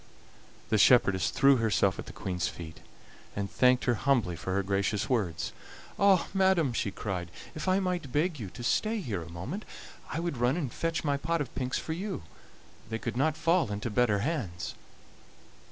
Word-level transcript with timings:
The 0.69 0.79
shepherdess 0.79 1.29
threw 1.29 1.57
herself 1.57 1.99
at 1.99 2.07
the 2.07 2.11
Queen's 2.11 2.47
feet, 2.47 2.79
and 3.35 3.51
thanked 3.51 3.83
her 3.85 3.93
humbly 3.93 4.35
for 4.35 4.55
her 4.55 4.63
gracious 4.63 5.07
words. 5.07 5.53
"Ah! 5.99 6.25
madam," 6.33 6.73
she 6.73 6.89
cried, 6.89 7.29
"if 7.53 7.67
I 7.67 7.79
might 7.79 8.11
beg 8.11 8.39
you 8.39 8.49
to 8.49 8.63
stay 8.63 8.99
here 8.99 9.21
a 9.21 9.29
moment 9.29 9.63
I 10.09 10.19
would 10.19 10.37
run 10.37 10.57
and 10.57 10.73
fetch 10.73 11.03
my 11.03 11.17
pot 11.17 11.39
of 11.39 11.53
pinks 11.53 11.77
for 11.77 11.93
you 11.93 12.23
they 12.89 12.97
could 12.97 13.15
not 13.15 13.37
fall 13.37 13.71
into 13.71 13.91
better 13.91 14.17
hands." 14.21 14.73